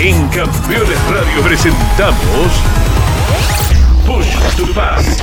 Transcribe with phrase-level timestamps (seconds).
[0.00, 2.52] En Campeones Radio presentamos
[4.06, 5.22] Push to Pass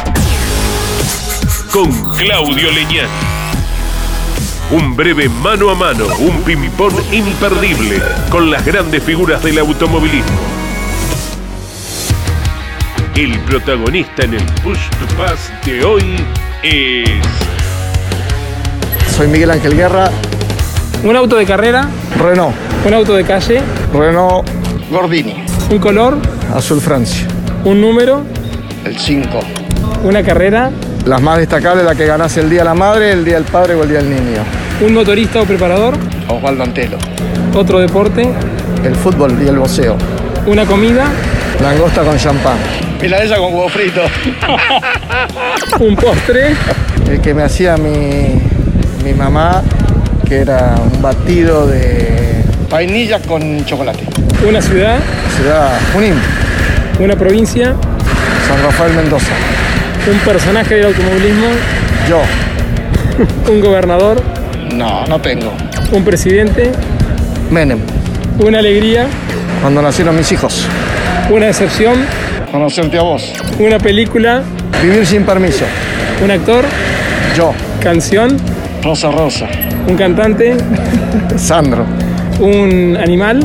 [1.72, 3.10] con Claudio Leñán.
[4.72, 8.00] Un breve mano a mano, un pimipón imperdible
[8.30, 10.40] con las grandes figuras del automovilismo.
[13.16, 16.16] El protagonista en el Push to Pass de hoy
[16.62, 17.10] es
[19.16, 20.12] Soy Miguel Ángel Guerra,
[21.04, 22.54] Un auto de carrera, Renault,
[22.86, 23.62] un auto de calle,
[23.94, 24.48] Renault
[24.90, 26.18] Gordini, un color,
[26.56, 27.28] Azul Francia.
[27.66, 28.24] un número,
[28.86, 29.40] El 5.
[30.04, 30.72] una carrera,
[31.06, 33.76] Las más destacables, la que ganás el día de la madre, el día del padre
[33.76, 34.44] o el día del niño.
[34.82, 35.96] un motorista o preparador,
[36.30, 36.98] Osvaldo Antelo.
[37.56, 38.30] otro deporte,
[38.86, 39.98] El fútbol y el boxeo.
[40.46, 41.06] una comida,
[41.62, 42.58] Langosta con champán.
[43.02, 44.02] Milanesa con huevo frito.
[45.80, 46.56] un postre,
[47.10, 48.42] El que me hacía mi,
[49.04, 49.62] mi mamá,
[50.34, 54.00] que era un batido de Vainilla con chocolate.
[54.50, 54.98] una ciudad,
[55.38, 56.16] ciudad Junín,
[57.00, 57.76] una provincia,
[58.48, 59.28] San Rafael Mendoza.
[60.12, 61.46] un personaje del automovilismo,
[62.10, 62.22] Yo,
[63.52, 64.24] un gobernador,
[64.74, 65.54] No, no tengo.
[65.92, 66.72] un presidente,
[67.52, 67.78] Menem,
[68.40, 69.06] una alegría,
[69.62, 70.66] cuando nacieron mis hijos.
[71.30, 71.94] una decepción,
[72.52, 73.32] Conocerte a vos.
[73.60, 74.42] una película,
[74.82, 75.66] Vivir sin permiso.
[76.24, 76.66] un actor,
[77.38, 77.54] Yo,
[77.84, 78.36] canción,
[78.84, 79.48] Rosa Rosa.
[79.88, 80.56] un cantante,
[81.38, 81.86] Sandro.
[82.40, 83.40] un animal,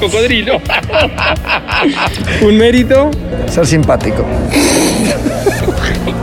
[0.00, 0.60] Cocodrilo.
[2.42, 3.10] un mérito,
[3.48, 4.24] Ser simpático.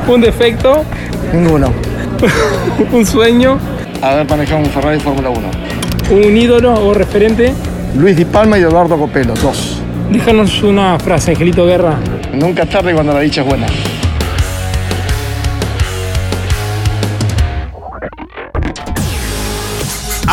[0.08, 0.84] un defecto,
[1.34, 1.72] Ninguno.
[2.92, 3.60] un sueño,
[4.02, 5.40] Haber manejado un Ferrari Fórmula 1.
[6.12, 7.54] un ídolo o referente.
[7.96, 9.80] Luis Di Palma y Eduardo Copelo, dos.
[10.12, 11.96] Déjanos una frase, Angelito Guerra.
[12.34, 13.68] Nunca es tarde cuando la dicha es buena.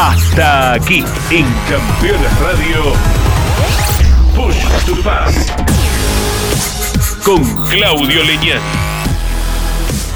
[0.02, 2.94] Hasta aquí en Campeones Radio
[4.34, 5.52] Push to Pass
[7.22, 8.62] con Claudio Leñán.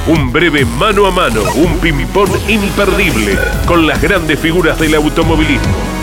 [0.06, 5.94] Un breve mano a mano, un pimipón imperdible con las grandes figuras del automovilismo.